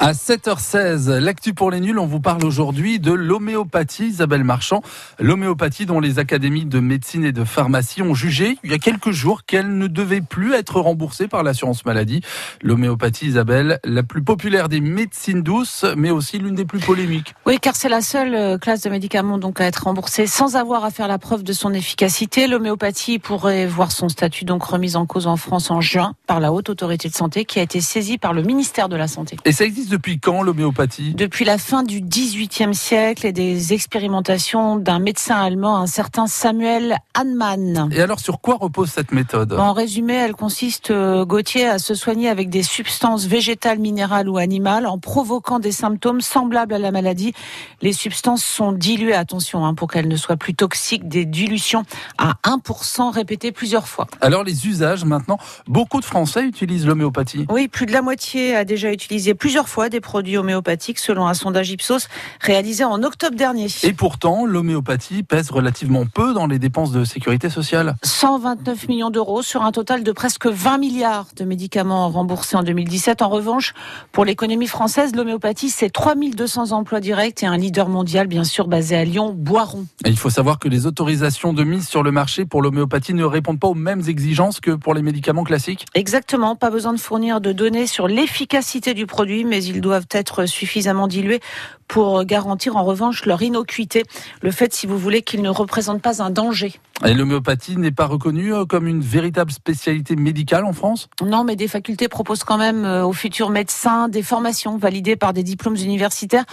À 0.00 0.12
7h16, 0.12 1.18
l'actu 1.18 1.54
pour 1.54 1.70
les 1.70 1.78
nuls, 1.78 1.98
on 1.98 2.06
vous 2.06 2.20
parle 2.20 2.44
aujourd'hui 2.44 2.98
de 2.98 3.12
l'homéopathie, 3.12 4.08
Isabelle 4.08 4.42
Marchand. 4.42 4.82
L'homéopathie 5.20 5.86
dont 5.86 6.00
les 6.00 6.18
académies 6.18 6.66
de 6.66 6.80
médecine 6.80 7.24
et 7.24 7.30
de 7.30 7.44
pharmacie 7.44 8.02
ont 8.02 8.12
jugé 8.12 8.58
il 8.64 8.72
y 8.72 8.74
a 8.74 8.78
quelques 8.78 9.12
jours 9.12 9.44
qu'elle 9.44 9.78
ne 9.78 9.86
devait 9.86 10.20
plus 10.20 10.52
être 10.54 10.80
remboursée 10.80 11.28
par 11.28 11.44
l'assurance 11.44 11.86
maladie. 11.86 12.22
L'homéopathie, 12.60 13.26
Isabelle, 13.26 13.78
la 13.84 14.02
plus 14.02 14.22
populaire 14.22 14.68
des 14.68 14.80
médecines 14.80 15.42
douces, 15.42 15.86
mais 15.96 16.10
aussi 16.10 16.38
l'une 16.38 16.56
des 16.56 16.64
plus 16.64 16.80
polémiques. 16.80 17.34
Oui, 17.46 17.58
car 17.60 17.76
c'est 17.76 17.88
la 17.88 18.00
seule 18.02 18.34
euh, 18.34 18.58
classe 18.58 18.82
de 18.82 18.90
médicaments 18.90 19.38
donc 19.38 19.60
à 19.60 19.64
être 19.64 19.84
remboursée 19.84 20.26
sans 20.26 20.56
avoir 20.56 20.84
à 20.84 20.90
faire 20.90 21.08
la 21.08 21.18
preuve 21.18 21.44
de 21.44 21.52
son 21.52 21.72
efficacité. 21.72 22.48
L'homéopathie 22.48 23.20
pourrait 23.20 23.66
voir 23.66 23.92
son 23.92 24.08
statut 24.08 24.44
donc 24.44 24.64
remis 24.64 24.96
en 24.96 25.06
cause 25.06 25.28
en 25.28 25.36
France 25.36 25.70
en 25.70 25.80
juin 25.80 26.14
par 26.26 26.40
la 26.40 26.52
Haute 26.52 26.68
Autorité 26.68 27.08
de 27.08 27.14
Santé 27.14 27.44
qui 27.44 27.60
a 27.60 27.62
été 27.62 27.80
saisie 27.80 28.18
par 28.18 28.32
le 28.32 28.42
ministère 28.42 28.88
de 28.88 28.96
la 28.96 29.08
Santé. 29.08 29.36
Et 29.44 29.52
ça 29.52 29.64
existe 29.64 29.83
depuis 29.88 30.18
quand 30.18 30.42
l'homéopathie? 30.42 31.14
Depuis 31.14 31.44
la 31.44 31.58
fin 31.58 31.82
du 31.82 32.00
XVIIIe 32.00 32.74
siècle 32.74 33.26
et 33.26 33.32
des 33.32 33.72
expérimentations 33.72 34.76
d'un 34.76 34.98
médecin 34.98 35.36
allemand, 35.36 35.76
un 35.76 35.86
certain 35.86 36.26
Samuel 36.26 36.98
Hahnemann. 37.14 37.90
Et 37.92 38.00
alors 38.00 38.20
sur 38.20 38.40
quoi 38.40 38.56
repose 38.60 38.90
cette 38.90 39.12
méthode? 39.12 39.52
En 39.52 39.72
résumé, 39.72 40.14
elle 40.14 40.34
consiste, 40.34 40.90
euh, 40.90 41.24
Gauthier, 41.24 41.66
à 41.66 41.78
se 41.78 41.94
soigner 41.94 42.28
avec 42.28 42.48
des 42.50 42.62
substances 42.62 43.26
végétales, 43.26 43.78
minérales 43.78 44.28
ou 44.28 44.38
animales 44.38 44.86
en 44.86 44.98
provoquant 44.98 45.58
des 45.58 45.72
symptômes 45.72 46.20
semblables 46.20 46.74
à 46.74 46.78
la 46.78 46.90
maladie. 46.90 47.34
Les 47.82 47.92
substances 47.92 48.44
sont 48.44 48.72
diluées, 48.72 49.14
attention, 49.14 49.66
hein, 49.66 49.74
pour 49.74 49.90
qu'elles 49.90 50.08
ne 50.08 50.16
soient 50.16 50.36
plus 50.36 50.54
toxiques, 50.54 51.08
des 51.08 51.24
dilutions 51.24 51.84
à 52.18 52.34
1% 52.44 53.12
répétées 53.12 53.52
plusieurs 53.52 53.88
fois. 53.88 54.06
Alors 54.20 54.44
les 54.44 54.66
usages 54.66 55.04
maintenant, 55.04 55.38
beaucoup 55.66 56.00
de 56.00 56.04
Français 56.04 56.44
utilisent 56.44 56.86
l'homéopathie? 56.86 57.46
Oui, 57.50 57.68
plus 57.68 57.86
de 57.86 57.92
la 57.92 58.02
moitié 58.02 58.54
a 58.54 58.64
déjà 58.64 58.92
utilisé 58.92 59.34
plusieurs 59.34 59.68
fois 59.68 59.73
des 59.88 60.00
produits 60.00 60.36
homéopathiques 60.36 60.98
selon 60.98 61.26
un 61.26 61.34
sondage 61.34 61.70
Ipsos 61.70 62.08
réalisé 62.40 62.84
en 62.84 63.02
octobre 63.02 63.36
dernier. 63.36 63.66
Et 63.82 63.92
pourtant, 63.92 64.46
l'homéopathie 64.46 65.22
pèse 65.22 65.50
relativement 65.50 66.06
peu 66.06 66.32
dans 66.32 66.46
les 66.46 66.58
dépenses 66.58 66.92
de 66.92 67.04
sécurité 67.04 67.50
sociale. 67.50 67.96
129 68.02 68.88
millions 68.88 69.10
d'euros 69.10 69.42
sur 69.42 69.62
un 69.62 69.72
total 69.72 70.04
de 70.04 70.12
presque 70.12 70.46
20 70.46 70.78
milliards 70.78 71.26
de 71.36 71.44
médicaments 71.44 72.08
remboursés 72.08 72.56
en 72.56 72.62
2017. 72.62 73.22
En 73.22 73.28
revanche, 73.28 73.74
pour 74.12 74.24
l'économie 74.24 74.68
française, 74.68 75.14
l'homéopathie, 75.14 75.70
c'est 75.70 75.90
3200 75.90 76.72
emplois 76.72 77.00
directs 77.00 77.42
et 77.42 77.46
un 77.46 77.56
leader 77.56 77.88
mondial, 77.88 78.26
bien 78.26 78.44
sûr, 78.44 78.68
basé 78.68 78.96
à 78.96 79.04
Lyon, 79.04 79.34
Boiron. 79.36 79.86
Et 80.04 80.10
il 80.10 80.16
faut 80.16 80.30
savoir 80.30 80.58
que 80.58 80.68
les 80.68 80.86
autorisations 80.86 81.52
de 81.52 81.64
mise 81.64 81.88
sur 81.88 82.02
le 82.02 82.12
marché 82.12 82.44
pour 82.44 82.62
l'homéopathie 82.62 83.14
ne 83.14 83.24
répondent 83.24 83.58
pas 83.58 83.68
aux 83.68 83.74
mêmes 83.74 84.02
exigences 84.06 84.60
que 84.60 84.70
pour 84.70 84.94
les 84.94 85.02
médicaments 85.02 85.44
classiques. 85.44 85.86
Exactement, 85.94 86.56
pas 86.56 86.70
besoin 86.70 86.92
de 86.92 87.00
fournir 87.00 87.40
de 87.40 87.52
données 87.52 87.86
sur 87.86 88.06
l'efficacité 88.06 88.94
du 88.94 89.06
produit, 89.06 89.44
mais 89.44 89.63
ils 89.66 89.80
doivent 89.80 90.06
être 90.10 90.46
suffisamment 90.46 91.08
dilués 91.08 91.40
pour 91.88 92.24
garantir 92.24 92.76
en 92.76 92.84
revanche 92.84 93.26
leur 93.26 93.42
innocuité, 93.42 94.04
le 94.40 94.50
fait, 94.50 94.72
si 94.72 94.86
vous 94.86 94.98
voulez, 94.98 95.22
qu'ils 95.22 95.42
ne 95.42 95.50
représentent 95.50 96.02
pas 96.02 96.22
un 96.22 96.30
danger. 96.30 96.80
Et 97.04 97.12
l'homéopathie 97.12 97.76
n'est 97.76 97.90
pas 97.90 98.06
reconnue 98.06 98.54
euh, 98.54 98.64
comme 98.64 98.86
une 98.86 99.00
véritable 99.00 99.50
spécialité 99.50 100.14
médicale 100.14 100.64
en 100.64 100.72
France? 100.72 101.08
Non, 101.24 101.42
mais 101.42 101.56
des 101.56 101.66
facultés 101.66 102.08
proposent 102.08 102.44
quand 102.44 102.56
même 102.56 102.84
euh, 102.84 103.04
aux 103.04 103.12
futurs 103.12 103.50
médecins 103.50 104.08
des 104.08 104.22
formations 104.22 104.78
validées 104.78 105.16
par 105.16 105.32
des 105.32 105.42
diplômes 105.42 105.76
universitaires. 105.76 106.44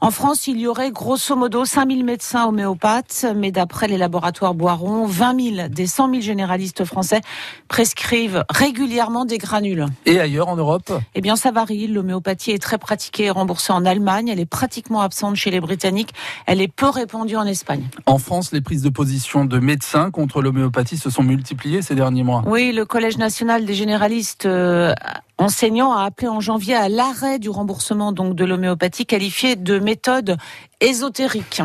En 0.00 0.10
France, 0.10 0.46
il 0.46 0.58
y 0.58 0.66
aurait 0.66 0.90
grosso 0.90 1.36
modo 1.36 1.66
5000 1.66 2.04
médecins 2.04 2.46
homéopathes, 2.46 3.26
mais 3.36 3.52
d'après 3.52 3.88
les 3.88 3.98
laboratoires 3.98 4.54
Boiron, 4.54 5.04
20 5.04 5.54
000 5.56 5.68
des 5.68 5.86
100 5.86 6.10
000 6.10 6.20
généralistes 6.22 6.84
français 6.86 7.20
prescrivent 7.68 8.44
régulièrement 8.48 9.26
des 9.26 9.38
granules. 9.38 9.86
Et 10.06 10.18
ailleurs 10.18 10.48
en 10.48 10.56
Europe? 10.56 10.92
Eh 11.14 11.20
bien, 11.20 11.36
ça 11.36 11.50
varie. 11.50 11.86
L'homéopathie 11.86 12.52
est 12.52 12.59
très 12.60 12.78
pratiquée 12.78 13.24
et 13.24 13.30
remboursée 13.30 13.72
en 13.72 13.84
Allemagne. 13.84 14.28
Elle 14.28 14.40
est 14.40 14.46
pratiquement 14.46 15.00
absente 15.00 15.36
chez 15.36 15.50
les 15.50 15.60
Britanniques. 15.60 16.12
Elle 16.46 16.60
est 16.60 16.72
peu 16.72 16.88
répandue 16.88 17.36
en 17.36 17.46
Espagne. 17.46 17.88
En 18.06 18.18
France, 18.18 18.52
les 18.52 18.60
prises 18.60 18.82
de 18.82 18.88
position 18.88 19.44
de 19.44 19.58
médecins 19.58 20.10
contre 20.10 20.42
l'homéopathie 20.42 20.98
se 20.98 21.10
sont 21.10 21.22
multipliées 21.22 21.82
ces 21.82 21.94
derniers 21.94 22.22
mois. 22.22 22.42
Oui, 22.46 22.72
le 22.72 22.84
Collège 22.84 23.18
national 23.18 23.64
des 23.64 23.74
généralistes 23.74 24.46
euh, 24.46 24.94
enseignants 25.38 25.92
a 25.92 26.04
appelé 26.04 26.28
en 26.28 26.40
janvier 26.40 26.74
à 26.74 26.88
l'arrêt 26.88 27.38
du 27.38 27.48
remboursement 27.48 28.12
donc 28.12 28.34
de 28.36 28.44
l'homéopathie 28.44 29.06
qualifiée 29.06 29.56
de 29.56 29.78
méthode 29.78 30.36
ésotérique. 30.80 31.62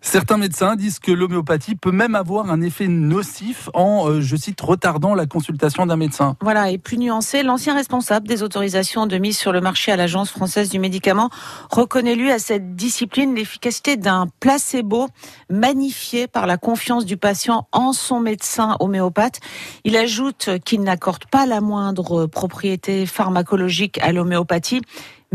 Certains 0.00 0.36
médecins 0.36 0.76
disent 0.76 0.98
que 0.98 1.12
l'homéopathie 1.12 1.74
peut 1.74 1.90
même 1.90 2.14
avoir 2.14 2.50
un 2.50 2.60
effet 2.60 2.88
nocif 2.88 3.68
en, 3.74 4.08
euh, 4.08 4.20
je 4.20 4.36
cite, 4.36 4.60
retardant 4.60 5.14
la 5.14 5.26
consultation 5.26 5.86
d'un 5.86 5.96
médecin. 5.96 6.36
Voilà, 6.40 6.70
et 6.70 6.78
plus 6.78 6.98
nuancé, 6.98 7.42
l'ancien 7.42 7.74
responsable 7.74 8.28
des 8.28 8.42
autorisations 8.42 9.06
de 9.06 9.18
mise 9.18 9.38
sur 9.38 9.52
le 9.52 9.60
marché 9.60 9.92
à 9.92 9.96
l'Agence 9.96 10.30
française 10.30 10.68
du 10.68 10.78
médicament 10.78 11.30
reconnaît 11.70 12.14
lui 12.14 12.30
à 12.30 12.38
cette 12.38 12.76
discipline 12.76 13.34
l'efficacité 13.34 13.96
d'un 13.96 14.26
placebo 14.40 15.08
magnifié 15.50 16.26
par 16.26 16.46
la 16.46 16.56
confiance 16.56 17.04
du 17.04 17.16
patient 17.16 17.68
en 17.72 17.92
son 17.92 18.20
médecin 18.20 18.76
homéopathe. 18.80 19.40
Il 19.84 19.96
ajoute 19.96 20.50
qu'il 20.64 20.82
n'accorde 20.82 21.26
pas 21.26 21.46
la 21.46 21.60
moindre 21.60 22.26
propriété 22.26 23.06
pharmacologique 23.06 23.98
à 24.02 24.12
l'homéopathie 24.12 24.82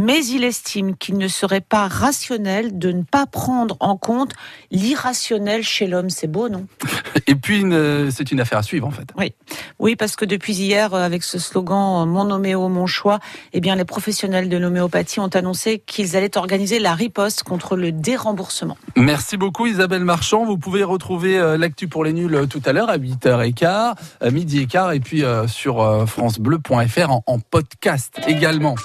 mais 0.01 0.25
il 0.25 0.43
estime 0.43 0.95
qu'il 0.95 1.17
ne 1.17 1.27
serait 1.27 1.61
pas 1.61 1.87
rationnel 1.87 2.77
de 2.79 2.91
ne 2.91 3.03
pas 3.03 3.27
prendre 3.27 3.77
en 3.79 3.97
compte 3.97 4.33
l'irrationnel 4.71 5.63
chez 5.63 5.85
l'homme. 5.85 6.09
C'est 6.09 6.27
beau, 6.27 6.49
non? 6.49 6.65
Et 7.27 7.35
puis, 7.35 7.63
c'est 8.09 8.31
une 8.31 8.39
affaire 8.39 8.57
à 8.57 8.63
suivre, 8.63 8.87
en 8.87 8.91
fait. 8.91 9.07
Oui, 9.17 9.33
oui, 9.79 9.95
parce 9.95 10.15
que 10.15 10.25
depuis 10.25 10.53
hier, 10.53 10.93
avec 10.93 11.23
ce 11.23 11.39
slogan 11.39 12.07
"Mon 12.07 12.29
homéo, 12.31 12.67
mon 12.67 12.87
choix", 12.87 13.19
eh 13.53 13.61
bien, 13.61 13.75
les 13.75 13.85
professionnels 13.85 14.49
de 14.49 14.57
l'homéopathie 14.57 15.19
ont 15.19 15.27
annoncé 15.27 15.79
qu'ils 15.79 16.15
allaient 16.15 16.37
organiser 16.37 16.79
la 16.79 16.93
riposte 16.93 17.43
contre 17.43 17.75
le 17.75 17.91
déremboursement. 17.91 18.77
Merci 18.95 19.37
beaucoup, 19.37 19.67
Isabelle 19.67 20.03
Marchand. 20.03 20.45
Vous 20.45 20.57
pouvez 20.57 20.83
retrouver 20.83 21.37
euh, 21.37 21.57
l'actu 21.57 21.87
pour 21.87 22.03
les 22.03 22.13
nuls 22.13 22.33
euh, 22.33 22.45
tout 22.45 22.61
à 22.65 22.73
l'heure 22.73 22.89
à 22.89 22.97
8h15, 22.97 23.95
midi 24.31 24.59
et 24.59 24.67
quart, 24.67 24.91
et 24.93 24.99
puis 24.99 25.23
euh, 25.23 25.47
sur 25.47 26.07
francebleu.fr 26.07 27.11
en 27.25 27.39
podcast 27.39 28.19
également. 28.27 28.75